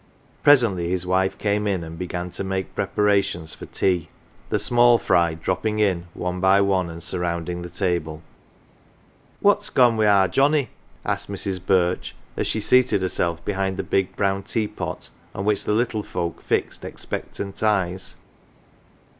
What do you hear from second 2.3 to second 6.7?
to make preparations for tea; the small fry dropping in, one by